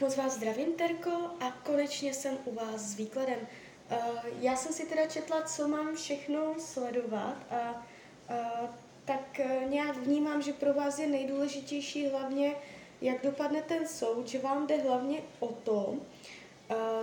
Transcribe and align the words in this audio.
Moc 0.00 0.16
vás 0.16 0.34
zdravím, 0.34 0.72
Terko, 0.72 1.10
a 1.40 1.50
konečně 1.50 2.14
jsem 2.14 2.38
u 2.44 2.54
vás 2.54 2.80
s 2.80 2.94
výkladem. 2.94 3.38
Uh, 3.38 3.98
já 4.40 4.56
jsem 4.56 4.72
si 4.72 4.86
teda 4.86 5.06
četla, 5.06 5.42
co 5.42 5.68
mám 5.68 5.96
všechno 5.96 6.54
sledovat 6.58 7.36
a 7.50 7.86
uh, 8.30 8.68
tak 9.04 9.40
uh, 9.40 9.70
nějak 9.70 9.96
vnímám, 9.96 10.42
že 10.42 10.52
pro 10.52 10.74
vás 10.74 10.98
je 10.98 11.06
nejdůležitější 11.06 12.06
hlavně, 12.06 12.54
jak 13.00 13.22
dopadne 13.22 13.62
ten 13.62 13.88
soud, 13.88 14.28
že 14.28 14.38
vám 14.38 14.66
jde 14.66 14.76
hlavně 14.76 15.22
o 15.40 15.48
to, 15.48 15.94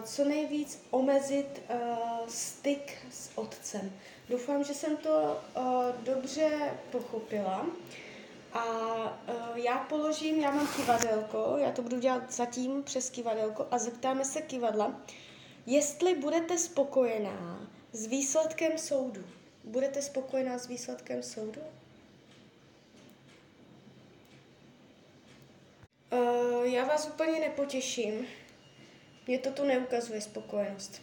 co 0.04 0.26
nejvíc 0.26 0.82
omezit 0.92 1.62
styk 2.28 2.98
s 3.12 3.30
otcem. 3.36 3.92
Doufám, 4.30 4.64
že 4.64 4.74
jsem 4.74 4.98
to 4.98 5.38
dobře 6.04 6.50
pochopila. 6.92 7.66
A 8.58 8.64
uh, 9.28 9.58
já 9.58 9.78
položím, 9.78 10.40
já 10.40 10.52
mám 10.52 10.68
kivadelko, 10.68 11.56
já 11.58 11.72
to 11.72 11.82
budu 11.82 12.00
dělat 12.00 12.32
zatím 12.32 12.84
přes 12.84 13.10
kivadelko 13.10 13.68
a 13.72 13.78
zeptáme 13.78 14.26
se 14.26 14.42
kivadla, 14.42 15.02
jestli 15.66 16.16
budete 16.16 16.58
spokojená 16.58 17.68
s 17.92 18.06
výsledkem 18.06 18.78
soudu. 18.78 19.24
Budete 19.64 20.02
spokojená 20.02 20.58
s 20.58 20.68
výsledkem 20.68 21.24
soudu? 21.24 21.62
Uh, 26.12 26.64
já 26.64 26.86
vás 26.86 27.08
úplně 27.08 27.40
nepotěším. 27.40 28.28
Mně 29.28 29.40
to 29.40 29.52
tu 29.52 29.66
neukazuje 29.66 30.22
spokojenost. 30.22 31.02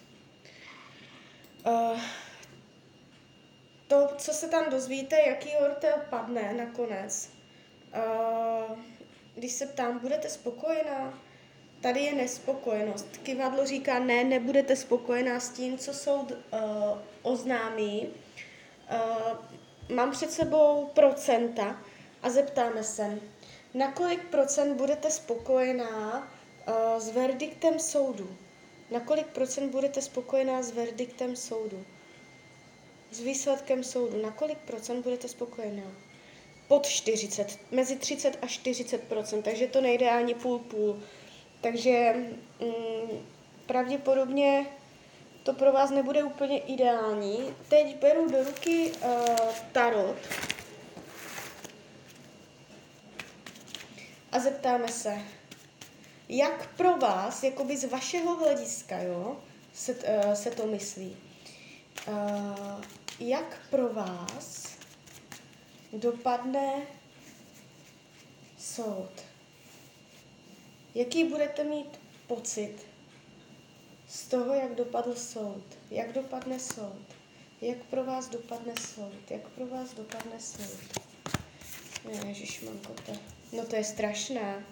Uh, 1.67 2.01
to, 3.89 4.09
co 4.19 4.33
se 4.33 4.49
tam 4.49 4.71
dozvíte, 4.71 5.17
jaký 5.21 5.49
ortel 5.57 5.95
padne 6.11 6.55
nakonec, 6.55 7.34
uh, 7.97 8.79
když 9.35 9.53
se 9.53 9.67
ptám, 9.67 9.99
budete 9.99 10.29
spokojená? 10.29 11.19
Tady 11.81 12.01
je 12.01 12.15
nespokojenost. 12.15 13.07
Kivadlo 13.23 13.67
říká, 13.67 13.99
ne, 13.99 14.25
nebudete 14.25 14.77
spokojená 14.77 15.41
s 15.41 15.49
tím, 15.49 15.79
co 15.79 15.95
soud 15.95 16.31
uh, 16.33 16.39
oznámí. 17.23 18.09
Uh, 18.93 19.97
mám 19.97 20.11
před 20.11 20.33
sebou 20.33 20.91
procenta 20.95 21.81
a 22.23 22.31
zeptáme 22.31 22.83
se, 22.83 23.19
na 23.75 23.93
kolik 23.93 24.29
procent 24.29 24.75
budete 24.77 25.11
spokojená 25.11 26.19
uh, 26.19 27.01
s 27.01 27.11
verdiktem 27.11 27.79
soudu? 27.79 28.37
Na 28.91 29.01
kolik 29.01 29.27
procent 29.27 29.71
budete 29.71 30.03
spokojená 30.03 30.63
s 30.63 30.71
verdiktem 30.71 31.37
soudu? 31.37 31.85
s 33.15 33.21
výsledkem 33.21 33.85
soudu, 33.85 34.23
na 34.23 34.31
kolik 34.31 34.59
procent 34.59 35.03
budete 35.03 35.29
spokojená? 35.29 35.83
Pod 36.69 36.87
40, 36.87 37.59
mezi 37.71 37.97
30 37.97 38.39
a 38.43 38.47
40% 38.47 39.43
takže 39.43 39.67
to 39.67 39.81
nejde 39.81 40.11
ani 40.11 40.35
půl 40.35 40.59
půl. 40.59 41.03
Takže 41.61 42.15
mm, 42.61 43.27
pravděpodobně 43.67 44.67
to 45.43 45.53
pro 45.53 45.73
vás 45.73 45.91
nebude 45.91 46.25
úplně 46.25 46.59
ideální. 46.59 47.55
Teď 47.69 47.97
beru 47.97 48.31
do 48.31 48.45
ruky 48.45 48.93
uh, 48.93 49.37
tarot 49.73 50.17
a 54.35 54.39
zeptáme 54.39 54.89
se, 54.89 55.19
jak 56.29 56.77
pro 56.77 56.97
vás, 56.97 57.43
jakoby 57.43 57.77
z 57.77 57.85
vašeho 57.85 58.37
hlediska, 58.37 58.99
jo, 58.99 59.37
se, 59.75 59.95
uh, 59.95 60.33
se 60.33 60.51
to 60.51 60.67
myslí. 60.67 61.17
Uh, 62.09 62.85
jak 63.21 63.59
pro 63.71 63.89
vás 63.89 64.74
dopadne 65.95 66.87
soud. 68.59 69.11
Jaký 70.95 71.25
budete 71.25 71.65
mít 71.65 72.01
pocit 72.27 72.87
z 74.09 74.29
toho, 74.29 74.55
jak 74.55 74.75
dopadl 74.75 75.15
soud? 75.15 75.65
Jak 75.91 76.13
dopadne 76.13 76.61
soud? 76.61 77.07
Jak 77.61 77.79
pro 77.79 78.05
vás 78.05 78.29
dopadne 78.29 78.73
soud? 78.81 79.31
Jak 79.31 79.49
pro 79.49 79.67
vás 79.67 79.95
dopadne 79.95 80.41
soud? 80.41 81.05
Ježišmanko, 82.27 82.93
to, 83.07 83.13
no 83.53 83.67
to 83.67 83.77
je 83.77 83.85
strašné. 83.85 84.65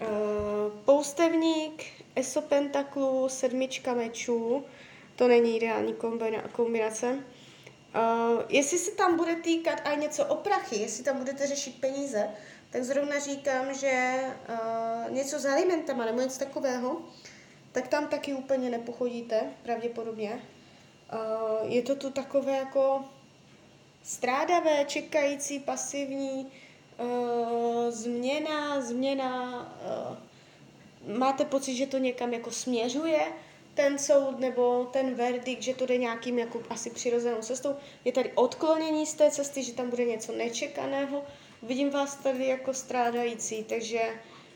Uh, 0.00 0.72
poustevník, 0.84 1.84
esopentaklu, 2.16 3.28
sedmička 3.28 3.94
mečů, 3.94 4.64
to 5.16 5.28
není 5.28 5.56
ideální 5.56 5.94
kombinace. 6.52 7.24
Uh, 7.94 8.42
jestli 8.48 8.78
se 8.78 8.90
tam 8.90 9.16
bude 9.16 9.36
týkat 9.36 9.80
i 9.84 9.96
něco 9.96 10.24
o 10.24 10.36
prachy, 10.36 10.76
jestli 10.76 11.04
tam 11.04 11.18
budete 11.18 11.46
řešit 11.46 11.80
peníze, 11.80 12.30
tak 12.70 12.84
zrovna 12.84 13.18
říkám, 13.18 13.74
že 13.74 14.20
uh, 14.48 15.12
něco 15.12 15.38
s 15.38 15.46
alimentama 15.46 16.04
nebo 16.04 16.20
něco 16.20 16.38
takového, 16.38 17.02
tak 17.72 17.88
tam 17.88 18.08
taky 18.08 18.34
úplně 18.34 18.70
nepochodíte, 18.70 19.42
pravděpodobně. 19.62 20.42
Uh, 21.12 21.72
je 21.72 21.82
to 21.82 21.94
tu 21.94 22.10
takové 22.10 22.52
jako 22.52 23.04
strádavé, 24.02 24.84
čekající, 24.84 25.60
pasivní, 25.60 26.52
uh, 26.98 27.90
změna, 27.90 28.80
změna, 28.80 29.62
uh, 31.08 31.16
máte 31.16 31.44
pocit, 31.44 31.74
že 31.74 31.86
to 31.86 31.98
někam 31.98 32.32
jako 32.32 32.50
směřuje, 32.50 33.20
ten 33.80 33.98
soud 33.98 34.38
nebo 34.38 34.88
ten 34.92 35.14
verdikt, 35.14 35.62
že 35.62 35.74
to 35.74 35.86
jde 35.86 35.96
nějakým 35.96 36.38
jako 36.38 36.62
asi 36.70 36.90
přirozenou 36.90 37.40
cestou. 37.40 37.76
Je 38.04 38.12
tady 38.12 38.32
odklonění 38.34 39.06
z 39.06 39.14
té 39.14 39.30
cesty, 39.30 39.62
že 39.62 39.72
tam 39.72 39.90
bude 39.90 40.04
něco 40.04 40.32
nečekaného. 40.32 41.24
Vidím 41.62 41.90
vás 41.90 42.16
tady 42.16 42.46
jako 42.46 42.74
strádající, 42.74 43.64
takže 43.64 44.00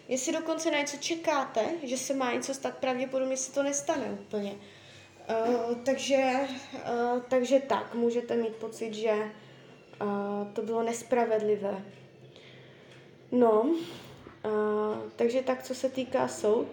jestli 0.08 0.32
dokonce 0.32 0.70
na 0.70 0.78
něco 0.78 0.96
čekáte, 0.96 1.60
že 1.82 1.98
se 1.98 2.14
má 2.14 2.32
něco 2.32 2.54
stát, 2.54 2.78
pravděpodobně 2.78 3.36
se 3.36 3.52
to 3.52 3.62
nestane 3.62 4.18
úplně. 4.20 4.54
Uh, 4.54 5.74
takže, 5.84 6.32
uh, 6.74 7.22
takže 7.28 7.60
tak, 7.60 7.94
můžete 7.94 8.36
mít 8.36 8.56
pocit, 8.56 8.94
že 8.94 9.12
uh, 9.12 10.52
to 10.52 10.62
bylo 10.62 10.82
nespravedlivé. 10.82 11.84
No, 13.32 13.60
uh, 13.62 13.72
takže 15.16 15.42
tak, 15.42 15.62
co 15.62 15.74
se 15.74 15.90
týká 15.90 16.28
soud, 16.28 16.68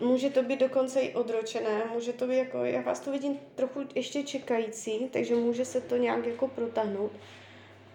Může 0.00 0.30
to 0.30 0.42
být 0.42 0.60
dokonce 0.60 1.00
i 1.00 1.14
odročené, 1.14 1.84
může 1.92 2.12
to 2.12 2.26
být 2.26 2.36
jako, 2.36 2.64
já 2.64 2.80
vás 2.80 3.00
to 3.00 3.12
vidím 3.12 3.40
trochu 3.54 3.80
ještě 3.94 4.22
čekající, 4.22 5.08
takže 5.08 5.34
může 5.34 5.64
se 5.64 5.80
to 5.80 5.96
nějak 5.96 6.26
jako 6.26 6.48
protáhnout. 6.48 7.12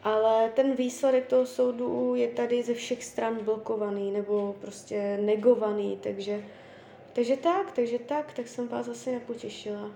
Ale 0.03 0.49
ten 0.55 0.75
výsledek 0.75 1.27
toho 1.27 1.45
soudu 1.45 2.15
je 2.15 2.27
tady 2.27 2.63
ze 2.63 2.73
všech 2.73 3.03
stran 3.03 3.43
blokovaný 3.43 4.11
nebo 4.11 4.55
prostě 4.61 5.17
negovaný, 5.21 5.99
takže, 6.03 6.45
takže 7.13 7.37
tak, 7.37 7.71
takže 7.71 7.99
tak, 7.99 8.33
tak 8.33 8.47
jsem 8.47 8.67
vás 8.67 8.87
asi 8.87 9.11
nepotěšila. 9.11 9.91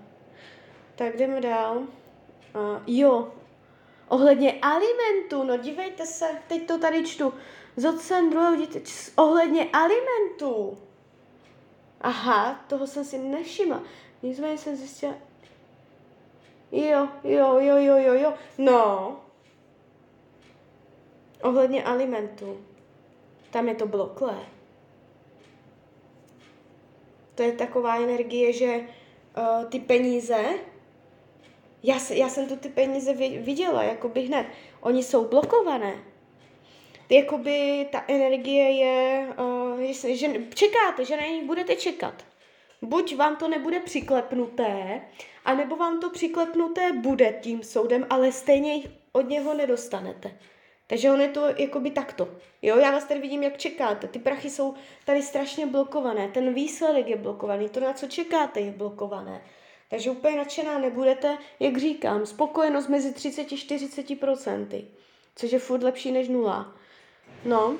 Tak 0.94 1.16
jdeme 1.16 1.40
dál. 1.40 1.76
Uh, 1.78 2.82
jo, 2.86 3.32
ohledně 4.08 4.58
alimentu, 4.62 5.44
no 5.44 5.56
dívejte 5.56 6.06
se, 6.06 6.26
teď 6.48 6.66
to 6.66 6.78
tady 6.78 7.06
čtu. 7.06 7.34
Z 7.76 7.84
otcem 7.84 8.30
druhého 8.30 8.56
ohledně 9.16 9.68
alimentu. 9.72 10.78
Aha, 12.00 12.64
toho 12.68 12.86
jsem 12.86 13.04
si 13.04 13.18
nevšimla. 13.18 13.82
Nicméně 14.22 14.58
jsem 14.58 14.76
zjistila, 14.76 15.14
jo, 16.72 17.08
jo, 17.24 17.58
jo, 17.58 17.76
jo, 17.76 17.96
jo, 17.96 18.14
jo, 18.14 18.34
no, 18.58 19.16
ohledně 21.42 21.84
alimentu, 21.84 22.64
tam 23.50 23.68
je 23.68 23.74
to 23.74 23.86
bloklé. 23.86 24.38
To 27.34 27.42
je 27.42 27.52
taková 27.52 27.96
energie, 27.96 28.52
že 28.52 28.76
uh, 28.76 29.64
ty 29.64 29.80
peníze, 29.80 30.44
já, 31.82 31.96
já 32.10 32.28
jsem 32.28 32.48
tu 32.48 32.56
ty 32.56 32.68
peníze 32.68 33.14
viděla, 33.38 33.82
jako 33.82 34.08
by 34.08 34.20
hned, 34.20 34.46
oni 34.80 35.02
jsou 35.02 35.28
blokované. 35.28 35.94
Jakoby 37.10 37.88
ta 37.92 38.04
energie 38.08 38.70
je, 38.70 39.26
uh, 39.38 39.53
že, 39.78 40.16
že 40.16 40.28
čekáte, 40.54 41.04
že 41.04 41.16
na 41.16 41.26
ní 41.26 41.44
budete 41.44 41.76
čekat. 41.76 42.24
Buď 42.82 43.16
vám 43.16 43.36
to 43.36 43.48
nebude 43.48 43.80
přiklepnuté, 43.80 45.02
anebo 45.44 45.76
vám 45.76 46.00
to 46.00 46.10
přiklepnuté 46.10 46.92
bude 46.92 47.38
tím 47.40 47.62
soudem, 47.62 48.06
ale 48.10 48.32
stejně 48.32 48.82
od 49.12 49.28
něho 49.28 49.54
nedostanete. 49.54 50.38
Takže 50.86 51.10
on 51.10 51.20
je 51.20 51.28
to 51.28 51.46
jakoby 51.58 51.90
takto. 51.90 52.28
Jo, 52.62 52.76
já 52.78 52.90
vás 52.90 53.04
tady 53.04 53.20
vidím, 53.20 53.42
jak 53.42 53.58
čekáte. 53.58 54.08
Ty 54.08 54.18
prachy 54.18 54.50
jsou 54.50 54.74
tady 55.04 55.22
strašně 55.22 55.66
blokované. 55.66 56.28
Ten 56.28 56.54
výsledek 56.54 57.08
je 57.08 57.16
blokovaný. 57.16 57.68
To, 57.68 57.80
na 57.80 57.92
co 57.92 58.06
čekáte, 58.06 58.60
je 58.60 58.70
blokované. 58.70 59.42
Takže 59.90 60.10
úplně 60.10 60.36
nadšená 60.36 60.78
nebudete, 60.78 61.38
jak 61.60 61.76
říkám, 61.76 62.26
spokojenost 62.26 62.88
mezi 62.88 63.10
30-40%, 63.10 64.84
což 65.36 65.52
je 65.52 65.58
furt 65.58 65.82
lepší 65.82 66.12
než 66.12 66.28
nula. 66.28 66.74
No, 67.44 67.76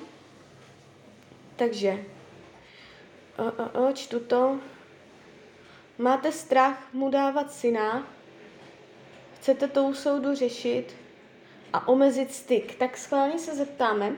takže, 1.56 2.04
o, 3.38 3.44
o, 3.44 3.88
o, 3.88 3.92
čtu 3.92 4.20
to. 4.20 4.60
Máte 5.98 6.32
strach 6.32 6.92
mu 6.92 7.10
dávat 7.10 7.52
syna, 7.52 8.06
chcete 9.36 9.68
to 9.68 9.84
u 9.84 9.94
soudu 9.94 10.34
řešit 10.34 10.96
a 11.72 11.88
omezit 11.88 12.34
styk. 12.34 12.74
Tak 12.74 12.96
schválně 12.96 13.38
se 13.38 13.56
zeptáme, 13.56 14.16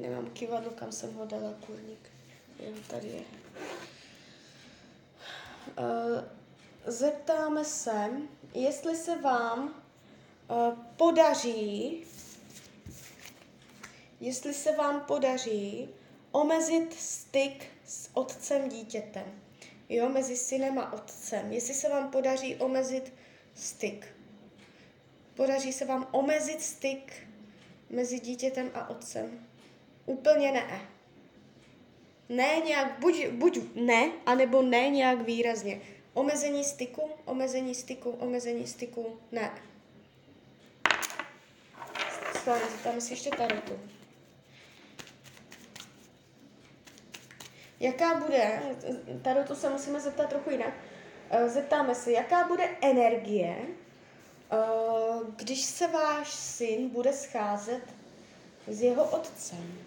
nemám 0.00 0.26
kivadlo, 0.32 0.70
kam 0.70 0.92
jsem 0.92 1.14
ho 1.14 1.26
dala, 1.26 1.54
kurník. 1.66 2.10
Jo, 2.58 2.72
tady 2.88 3.08
je. 3.08 3.22
Uh, 5.78 6.24
zeptáme 6.86 7.64
se, 7.64 8.10
jestli 8.54 8.96
se 8.96 9.16
vám 9.16 9.64
uh, 10.48 10.74
podaří, 10.96 12.04
jestli 14.22 14.54
se 14.54 14.72
vám 14.72 15.00
podaří 15.00 15.88
omezit 16.32 16.94
styk 16.94 17.66
s 17.84 18.10
otcem 18.14 18.68
dítětem. 18.68 19.42
Jo, 19.88 20.08
mezi 20.08 20.36
synem 20.36 20.78
a 20.78 20.92
otcem. 20.92 21.52
Jestli 21.52 21.74
se 21.74 21.88
vám 21.88 22.10
podaří 22.10 22.56
omezit 22.56 23.12
styk. 23.54 24.06
Podaří 25.34 25.72
se 25.72 25.84
vám 25.84 26.08
omezit 26.12 26.62
styk 26.62 27.12
mezi 27.90 28.20
dítětem 28.20 28.70
a 28.74 28.88
otcem. 28.90 29.46
Úplně 30.06 30.52
ne. 30.52 30.88
Ne 32.28 32.56
nějak, 32.64 33.00
buď, 33.00 33.26
buď 33.26 33.58
ne, 33.74 34.12
anebo 34.26 34.62
ne 34.62 34.88
nějak 34.88 35.20
výrazně. 35.20 35.80
Omezení 36.14 36.64
styku, 36.64 37.10
omezení 37.24 37.74
styku, 37.74 38.10
omezení 38.10 38.66
styku, 38.66 39.20
ne. 39.32 39.62
Stále, 42.40 42.60
tam 42.84 43.00
si 43.00 43.12
ještě 43.12 43.30
tarotu. 43.30 43.78
Jaká 47.82 48.14
bude, 48.14 48.60
tarotu 49.22 49.54
se 49.54 49.70
musíme 49.70 50.00
zeptat 50.00 50.28
trochu 50.28 50.50
jinak, 50.50 50.74
eh, 51.30 51.48
zeptáme 51.48 51.94
se, 51.94 52.12
jaká 52.12 52.48
bude 52.48 52.68
energie, 52.80 53.56
eh, 54.52 54.56
když 55.36 55.64
se 55.64 55.86
váš 55.86 56.30
syn 56.30 56.88
bude 56.88 57.12
scházet 57.12 57.82
s 58.66 58.82
jeho 58.82 59.04
otcem. 59.04 59.78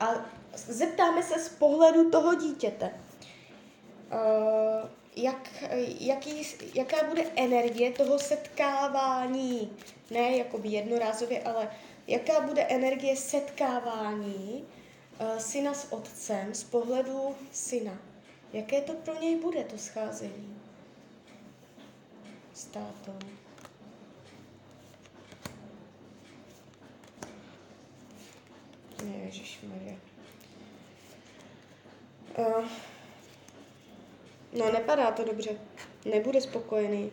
A 0.00 0.14
zeptáme 0.54 1.22
se 1.22 1.38
z 1.38 1.48
pohledu 1.48 2.10
toho 2.10 2.34
dítěte, 2.34 2.90
uh, 4.12 4.88
jak, 5.16 5.48
jaký, 6.00 6.46
jaká 6.74 7.06
bude 7.08 7.22
energie 7.36 7.92
toho 7.92 8.18
setkávání, 8.18 9.76
ne 10.10 10.36
jakoby 10.36 10.68
jednorázově, 10.68 11.42
ale 11.42 11.70
jaká 12.06 12.40
bude 12.40 12.62
energie 12.62 13.16
setkávání 13.16 14.66
syna 15.38 15.74
s 15.74 15.92
otcem 15.92 16.54
z 16.54 16.64
pohledu 16.64 17.36
syna. 17.52 17.98
Jaké 18.52 18.80
to 18.80 18.94
pro 18.94 19.20
něj 19.20 19.36
bude, 19.36 19.64
to 19.64 19.78
scházení 19.78 20.60
s 22.54 22.64
tátou. 22.64 23.18
Ježišmarja. 29.24 29.96
Uh, 32.38 32.64
no, 34.52 34.72
nepadá 34.72 35.10
to 35.10 35.24
dobře. 35.24 35.50
Nebude 36.04 36.40
spokojený. 36.40 37.12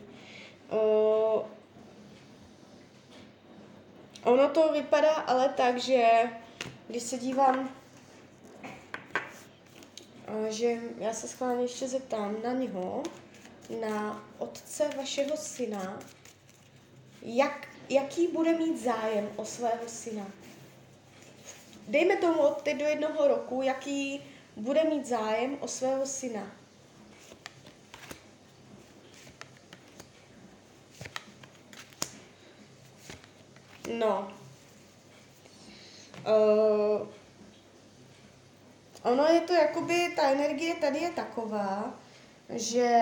Uh, 0.72 1.46
ono 4.24 4.50
to 4.50 4.74
vypadá 4.74 5.14
ale 5.14 5.50
tak, 5.50 5.78
že 5.78 6.30
když 6.88 7.04
se 7.04 7.18
dívám, 7.18 7.76
že 10.50 10.78
já 10.98 11.14
se 11.14 11.28
schválně 11.28 11.64
ještě 11.64 11.88
zeptám 11.88 12.36
na 12.44 12.54
něho, 12.54 13.04
na 13.82 14.26
otce 14.38 14.90
vašeho 14.98 15.38
syna, 15.38 16.00
jak, 17.22 17.68
jaký 17.90 18.28
bude 18.28 18.58
mít 18.58 18.84
zájem 18.84 19.30
o 19.36 19.46
svého 19.46 19.88
syna 19.88 20.28
dejme 21.88 22.18
tomu 22.18 22.40
od 22.40 22.62
teď 22.62 22.78
do 22.78 22.86
jednoho 22.86 23.28
roku, 23.28 23.62
jaký 23.62 24.22
bude 24.56 24.84
mít 24.84 25.06
zájem 25.06 25.58
o 25.60 25.68
svého 25.68 26.06
syna. 26.06 26.52
No. 34.00 34.34
Uh, 36.28 37.08
ono 39.06 39.26
je 39.28 39.42
to 39.42 39.54
jakoby, 39.54 40.14
ta 40.16 40.30
energie 40.30 40.76
tady 40.76 41.00
je 41.00 41.10
taková, 41.10 41.94
že 42.50 42.98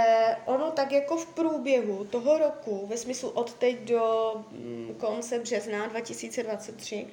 ono 0.45 0.71
tak 0.71 0.91
jako 0.91 1.17
v 1.17 1.25
průběhu 1.25 2.05
toho 2.05 2.37
roku, 2.37 2.87
ve 2.87 2.97
smyslu 2.97 3.29
od 3.29 3.53
teď 3.53 3.79
do 3.79 4.33
mm, 4.51 4.95
konce 4.99 5.39
března 5.39 5.87
2023, 5.87 7.07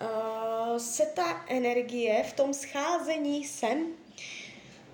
uh, 0.00 0.76
se 0.76 1.06
ta 1.06 1.44
energie 1.48 2.22
v 2.22 2.32
tom 2.32 2.54
scházení 2.54 3.44
sem 3.44 3.86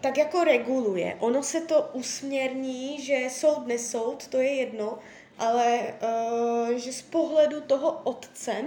tak 0.00 0.19
jako 0.19 0.44
reguluje. 0.44 1.17
Ono 1.20 1.43
se 1.43 1.61
to 1.61 1.90
usměrní, 1.93 3.02
že 3.02 3.31
soud 3.31 3.67
nesoud, 3.67 4.26
to 4.26 4.37
je 4.37 4.55
jedno, 4.55 4.99
ale 5.38 5.94
uh, 6.02 6.70
že 6.76 6.93
z 6.93 7.02
pohledu 7.02 7.61
toho 7.61 8.00
otce 8.05 8.64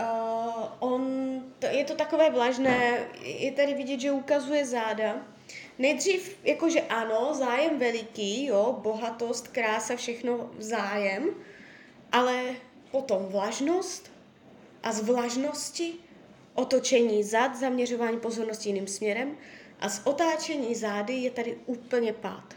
uh, 0.00 0.64
on, 0.78 1.02
to, 1.58 1.66
je 1.66 1.84
to 1.84 1.94
takové 1.94 2.30
vlažné, 2.30 3.06
je 3.22 3.52
tady 3.52 3.74
vidět, 3.74 4.00
že 4.00 4.10
ukazuje 4.10 4.66
záda. 4.66 5.16
Nejdřív 5.78 6.38
jakože 6.44 6.80
ano, 6.80 7.34
zájem 7.34 7.78
veliký, 7.78 8.46
jo, 8.46 8.78
bohatost, 8.82 9.48
krása, 9.48 9.96
všechno 9.96 10.50
zájem, 10.58 11.30
ale 12.12 12.54
potom 12.90 13.26
vlažnost, 13.26 14.10
a 14.82 14.92
z 14.92 15.00
vlažnosti 15.00 15.94
otočení 16.54 17.24
zad, 17.24 17.56
zaměřování 17.56 18.20
pozornosti 18.20 18.68
jiným 18.68 18.86
směrem 18.86 19.36
a 19.80 19.88
z 19.88 20.00
otáčení 20.04 20.74
zády 20.74 21.14
je 21.14 21.30
tady 21.30 21.58
úplně 21.66 22.12
pád 22.12 22.54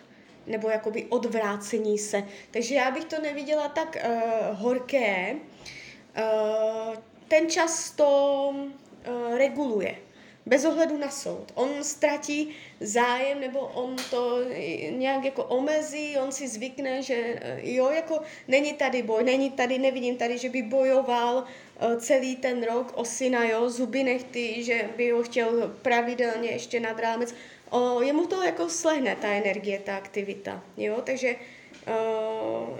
nebo 0.47 0.69
jakoby 0.69 1.05
odvrácení 1.05 1.97
se. 1.97 2.23
Takže 2.51 2.75
já 2.75 2.91
bych 2.91 3.05
to 3.05 3.21
neviděla 3.21 3.67
tak 3.67 3.97
uh, 4.05 4.11
horké. 4.59 5.35
Uh, 5.35 6.95
ten 7.29 7.49
čas 7.49 7.91
to 7.91 8.09
uh, 8.49 9.37
reguluje 9.37 10.09
bez 10.49 10.65
ohledu 10.65 10.97
na 10.97 11.09
soud. 11.09 11.51
On 11.55 11.69
ztratí 11.83 12.49
zájem 12.79 13.39
nebo 13.39 13.59
on 13.59 13.95
to 14.09 14.41
nějak 14.89 15.25
jako 15.25 15.43
omezí, 15.43 16.17
on 16.17 16.31
si 16.31 16.47
zvykne, 16.47 17.01
že 17.01 17.15
eh, 17.15 17.59
jo, 17.63 17.89
jako 17.89 18.21
není 18.47 18.73
tady 18.73 19.01
boj, 19.01 19.23
není 19.23 19.51
tady, 19.51 19.77
nevidím 19.77 20.17
tady, 20.17 20.37
že 20.37 20.49
by 20.49 20.61
bojoval 20.61 21.43
eh, 21.45 21.99
celý 21.99 22.35
ten 22.35 22.63
rok 22.63 22.91
o 22.95 23.05
syna, 23.05 23.43
jo, 23.43 23.69
zuby 23.69 24.03
nechty, 24.03 24.63
že 24.63 24.89
by 24.97 25.11
ho 25.11 25.23
chtěl 25.23 25.75
pravidelně 25.81 26.49
ještě 26.49 26.79
nad 26.79 26.99
rámec. 26.99 27.35
O, 27.69 28.01
jemu 28.01 28.25
to 28.25 28.43
jako 28.43 28.69
slehne, 28.69 29.15
ta 29.15 29.27
energie, 29.27 29.79
ta 29.79 29.97
aktivita, 29.97 30.63
jo, 30.77 31.01
takže 31.03 31.35
Uh, 31.35 31.58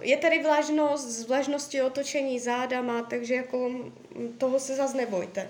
je 0.01 0.17
tady 0.17 0.43
vlažnost, 0.43 1.07
z 1.07 1.27
vlažnosti 1.27 1.81
otočení 1.81 2.39
zádama, 2.39 3.01
takže 3.01 3.35
jako 3.35 3.71
toho 4.37 4.59
se 4.59 4.75
zase 4.75 4.97
nebojte. 4.97 5.49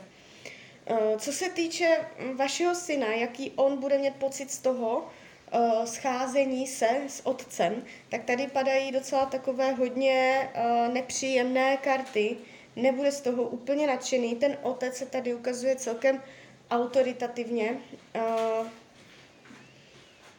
Eh, 0.87 1.19
co 1.19 1.31
se 1.31 1.49
týče 1.49 1.97
mm, 2.19 2.37
vašeho 2.37 2.75
syna, 2.75 3.07
jaký 3.07 3.51
on 3.55 3.77
bude 3.77 3.97
mít 3.97 4.15
pocit 4.15 4.51
z 4.51 4.59
toho 4.59 4.97
uh, 4.99 5.85
scházení 5.85 6.67
se 6.67 6.89
s 7.07 7.25
otcem, 7.25 7.83
tak 8.09 8.23
tady 8.23 8.47
padají 8.47 8.91
docela 8.91 9.25
takové 9.25 9.71
hodně 9.71 10.49
nepříjemné 10.93 11.77
karty. 11.77 12.37
Nebude 12.75 13.11
z 13.11 13.21
toho 13.21 13.43
úplně 13.43 13.87
nadšený. 13.87 14.35
Ten 14.35 14.57
otec 14.61 14.97
se 14.97 15.05
tady 15.05 15.33
ukazuje 15.33 15.75
celkem 15.75 16.23
autoritativně. 16.71 17.79
Uh, 18.15 18.67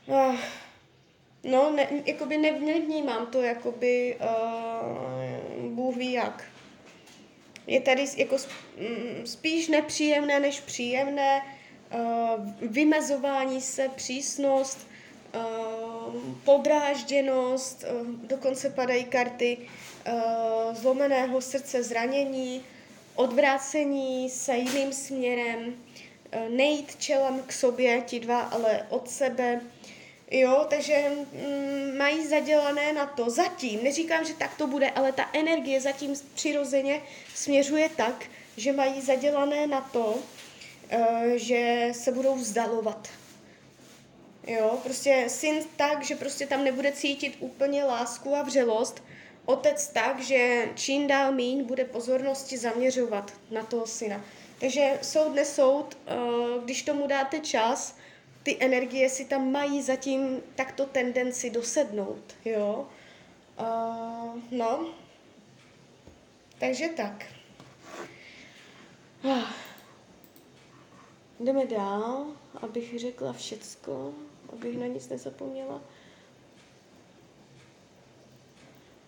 uh, 0.06 0.36
no, 1.44 1.70
ne, 1.70 1.88
jakoby 2.06 2.38
nevnímám 2.38 3.26
to, 3.26 3.42
jakoby 3.42 4.16
uh, 4.20 5.70
Bůh 5.70 5.96
ví 5.96 6.12
jak. 6.12 6.44
Je 7.66 7.80
tady 7.80 8.06
jako 8.16 8.36
mm, 8.78 9.26
spíš 9.26 9.68
nepříjemné 9.68 10.40
než 10.40 10.60
příjemné, 10.60 11.42
eh, 11.90 11.98
vymezování 12.62 13.60
se, 13.60 13.88
přísnost, 13.88 14.86
eh, 15.34 15.38
podrážděnost, 16.44 17.84
eh, 17.84 17.88
dokonce 18.26 18.70
padají 18.70 19.04
karty 19.04 19.58
zlomeného 20.72 21.40
srdce, 21.40 21.82
zranění, 21.82 22.64
odvrácení 23.14 24.30
se 24.30 24.56
jiným 24.56 24.92
směrem, 24.92 25.74
nejít 26.48 26.96
čelem 26.96 27.42
k 27.46 27.52
sobě, 27.52 28.00
ti 28.00 28.20
dva, 28.20 28.40
ale 28.40 28.86
od 28.88 29.10
sebe, 29.10 29.60
Jo, 30.30 30.66
takže 30.70 31.10
mm, 31.32 31.98
mají 31.98 32.26
zadělané 32.26 32.92
na 32.92 33.06
to. 33.06 33.30
Zatím, 33.30 33.84
neříkám, 33.84 34.24
že 34.24 34.34
tak 34.34 34.56
to 34.56 34.66
bude, 34.66 34.90
ale 34.90 35.12
ta 35.12 35.30
energie 35.32 35.80
zatím 35.80 36.14
přirozeně 36.34 37.02
směřuje 37.34 37.88
tak, 37.88 38.26
že 38.56 38.72
mají 38.72 39.00
zadělané 39.00 39.66
na 39.66 39.80
to, 39.80 40.04
uh, 40.04 41.00
že 41.34 41.88
se 41.92 42.12
budou 42.12 42.34
vzdalovat. 42.34 43.08
Jo, 44.46 44.78
prostě 44.82 45.24
syn 45.28 45.64
tak, 45.76 46.04
že 46.04 46.14
prostě 46.14 46.46
tam 46.46 46.64
nebude 46.64 46.92
cítit 46.92 47.36
úplně 47.40 47.84
lásku 47.84 48.36
a 48.36 48.42
vřelost, 48.42 49.02
otec 49.44 49.88
tak, 49.88 50.20
že 50.20 50.68
čím 50.74 51.06
dál 51.06 51.32
míň 51.32 51.64
bude 51.64 51.84
pozornosti 51.84 52.58
zaměřovat 52.58 53.32
na 53.50 53.62
toho 53.62 53.86
syna. 53.86 54.24
Takže 54.60 54.98
soud 55.02 55.34
nesoud, 55.34 55.98
uh, 56.06 56.64
když 56.64 56.82
tomu 56.82 57.06
dáte 57.06 57.40
čas, 57.40 57.94
ty 58.50 58.56
energie 58.60 59.08
si 59.08 59.24
tam 59.24 59.52
mají 59.52 59.82
zatím 59.82 60.42
takto 60.54 60.86
tendenci 60.86 61.50
dosednout, 61.50 62.34
jo. 62.44 62.88
Uh, 63.60 64.40
no, 64.50 64.94
takže 66.58 66.88
tak. 66.88 67.26
Uh. 69.24 69.42
Jdeme 71.40 71.66
dál, 71.66 72.26
abych 72.62 73.00
řekla 73.00 73.32
všecko, 73.32 74.14
abych 74.52 74.78
na 74.78 74.86
nic 74.86 75.08
nezapomněla. 75.08 75.80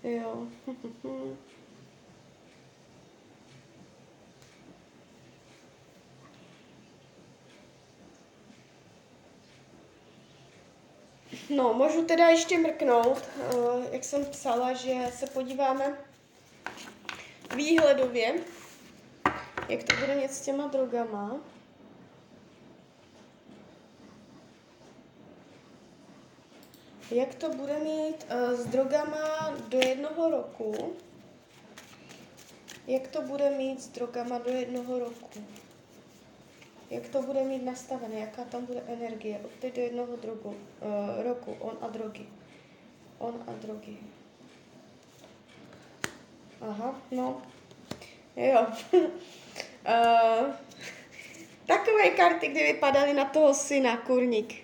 Jo. 0.03 0.47
No, 11.51 11.75
můžu 11.75 12.05
teda 12.05 12.29
ještě 12.29 12.59
mrknout, 12.59 13.19
uh, 13.19 13.85
jak 13.93 14.05
jsem 14.05 14.25
psala, 14.25 14.73
že 14.73 15.13
se 15.15 15.27
podíváme 15.27 15.99
výhledově, 17.57 18.35
jak 19.69 19.83
to 19.83 19.97
bude 19.97 20.15
něco 20.15 20.35
s 20.35 20.41
těma 20.41 20.67
drogama. 20.67 21.37
Jak 27.11 27.35
to 27.35 27.49
bude 27.49 27.79
mít 27.79 28.27
uh, 28.31 28.61
s 28.61 28.67
drogama 28.67 29.57
do 29.69 29.79
jednoho 29.79 30.31
roku? 30.31 30.97
Jak 32.87 33.09
to 33.09 33.23
bude 33.23 33.51
mít 33.51 33.83
s 33.83 33.89
drogama 33.89 34.39
do 34.39 34.51
jednoho 34.51 34.99
roku? 34.99 35.45
Jak 36.93 37.09
to 37.09 37.23
bude 37.23 37.45
mít 37.45 37.65
nastavené? 37.65 38.19
Jaká 38.19 38.45
tam 38.45 38.67
bude 38.67 38.83
energie? 38.87 39.41
Od 39.45 39.51
teď 39.51 39.77
do 39.77 39.83
jednoho 39.83 40.17
drogu, 40.17 40.49
uh, 40.49 41.23
roku. 41.23 41.57
On 41.61 41.79
a 41.81 41.89
drogy. 41.89 42.27
On 43.19 43.45
a 43.47 43.53
drogy. 43.53 43.97
Aha, 46.61 46.95
no. 47.11 47.43
Jo. 48.37 48.67
uh, 48.93 50.55
takové 51.67 52.11
karty, 52.11 52.49
kdy 52.49 52.63
vypadaly 52.63 53.15
na 53.15 53.25
toho 53.25 53.55
syna, 53.55 53.97
kurník. 53.97 54.55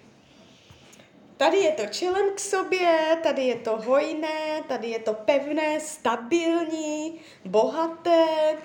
Tady 1.37 1.57
je 1.57 1.73
to 1.73 1.87
čelem 1.87 2.35
k 2.35 2.41
sobě, 2.41 3.19
tady 3.23 3.43
je 3.43 3.57
to 3.57 3.77
hojné, 3.77 4.63
tady 4.69 4.89
je 4.89 4.99
to 4.99 5.15
pevné, 5.15 5.81
stabilní, 5.81 7.21
bohaté. 7.45 8.57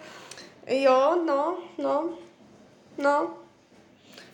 Jo, 0.68 1.24
no, 1.26 1.58
no, 1.78 2.18
no. 2.98 3.43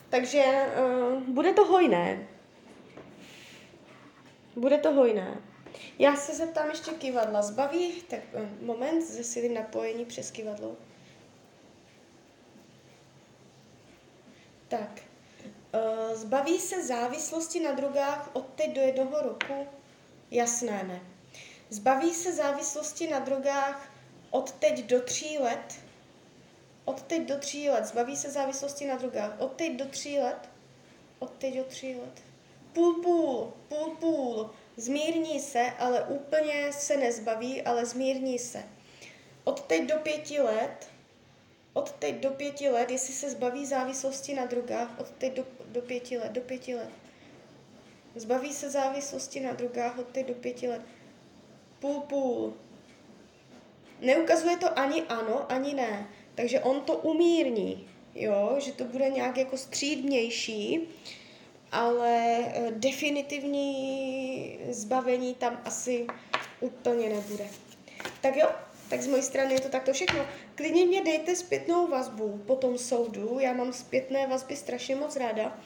Takže 0.09 0.43
uh, 0.43 1.21
bude 1.23 1.53
to 1.53 1.65
hojné. 1.65 2.27
Bude 4.55 4.77
to 4.77 4.91
hojné. 4.91 5.37
Já 5.99 6.15
se 6.15 6.35
zeptám 6.35 6.69
ještě 6.69 6.91
kivadla. 6.91 7.41
Zbaví, 7.41 8.01
tak 8.01 8.19
uh, 8.33 8.65
moment, 8.65 9.01
zesilím 9.01 9.53
napojení 9.53 10.05
přes 10.05 10.31
kivadlo. 10.31 10.75
Tak, 14.67 15.01
Uh, 15.73 16.15
zbaví 16.15 16.59
se 16.59 16.83
závislosti 16.83 17.59
na 17.59 17.71
drogách 17.71 18.29
od 18.33 18.45
teď 18.55 18.75
do 18.75 18.81
jednoho 18.81 19.21
roku? 19.21 19.67
Jasné 20.31 20.83
ne. 20.83 21.01
Zbaví 21.69 22.13
se 22.13 22.33
závislosti 22.33 23.09
na 23.09 23.19
drogách 23.19 23.91
od 24.29 24.51
teď 24.51 24.85
do 24.85 25.01
tří 25.01 25.37
let? 25.37 25.79
Od 26.89 27.01
teď 27.01 27.27
do 27.27 27.37
tří 27.37 27.69
let. 27.69 27.85
Zbaví 27.85 28.17
se 28.17 28.31
závislosti 28.31 28.87
na 28.87 28.95
drogách. 28.95 29.35
Od 29.39 29.51
teď 29.51 29.75
do 29.75 29.85
tří 29.85 30.19
let? 30.19 30.49
Od 31.19 31.31
teď 31.31 31.55
do 31.55 31.63
tří 31.63 31.95
let. 31.95 32.21
Půl 32.73 32.93
půl, 32.93 33.53
půl 33.67 33.95
půl. 33.99 34.49
Zmírní 34.77 35.39
se, 35.39 35.71
ale 35.79 36.03
úplně 36.03 36.73
se 36.73 36.97
nezbaví, 36.97 37.61
ale 37.61 37.85
zmírní 37.85 38.39
se. 38.39 38.63
Od 39.43 39.61
teď 39.61 39.89
do 39.89 39.95
pěti 39.95 40.41
let 40.41 40.89
od 41.73 41.91
teď 41.91 42.15
do 42.15 42.29
pěti 42.29 42.69
let, 42.69 42.91
jestli 42.91 43.13
se 43.13 43.29
zbaví 43.29 43.65
závislosti 43.65 44.35
na 44.35 44.45
drogách, 44.45 44.99
od 44.99 45.09
teď 45.09 45.33
do, 45.33 45.45
do 45.65 45.81
pěti 45.81 46.17
let, 46.17 46.31
do 46.31 46.41
pěti 46.41 46.75
let. 46.75 46.89
Zbaví 48.15 48.53
se 48.53 48.69
závislosti 48.69 49.39
na 49.39 49.53
drogách 49.53 49.97
od 49.97 50.07
teď 50.07 50.27
do 50.27 50.33
pěti 50.33 50.67
let. 50.67 50.81
Půl, 51.79 52.01
půl. 52.01 52.53
Neukazuje 53.99 54.57
to 54.57 54.79
ani 54.79 55.03
ano, 55.03 55.51
ani 55.51 55.73
ne. 55.73 56.07
Takže 56.39 56.59
on 56.59 56.81
to 56.81 56.93
umírní, 56.93 57.87
jo, 58.15 58.55
že 58.59 58.71
to 58.71 58.83
bude 58.83 59.09
nějak 59.09 59.37
jako 59.37 59.57
střídnější, 59.57 60.79
ale 61.71 62.37
eh, 62.39 62.71
definitivní 62.71 64.59
zbavení 64.69 65.35
tam 65.35 65.61
asi 65.65 66.07
úplně 66.59 67.09
nebude. 67.09 67.47
Tak 68.21 68.35
jo, 68.35 68.47
tak 68.89 69.01
z 69.01 69.07
mojej 69.07 69.23
strany 69.23 69.53
je 69.53 69.61
to 69.61 69.69
takto 69.69 69.93
všechno. 69.93 70.25
Klidně 70.55 70.85
mě 70.85 71.03
dejte 71.03 71.35
zpětnou 71.35 71.87
vazbu 71.87 72.43
po 72.47 72.55
tom 72.55 72.77
soudu, 72.77 73.37
já 73.39 73.53
mám 73.53 73.73
zpětné 73.73 74.27
vazby 74.27 74.55
strašně 74.55 74.95
moc 74.95 75.15
ráda. 75.15 75.59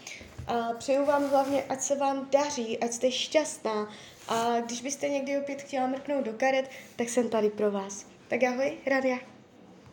A 0.48 0.74
přeju 0.78 1.06
vám 1.06 1.30
hlavně, 1.30 1.64
ať 1.64 1.82
se 1.82 1.96
vám 1.96 2.28
daří, 2.32 2.80
ať 2.80 2.94
jste 2.94 3.12
šťastná. 3.12 3.94
A 4.28 4.60
když 4.60 4.82
byste 4.82 5.10
někdy 5.10 5.38
opět 5.38 5.62
chtěla 5.62 5.88
mrknout 5.88 6.26
do 6.26 6.34
karet, 6.34 6.70
tak 6.96 7.10
jsem 7.10 7.30
tady 7.30 7.50
pro 7.50 7.72
vás. 7.72 8.06
Tak 8.28 8.44
ahoj, 8.44 8.74
Radia. 8.86 9.33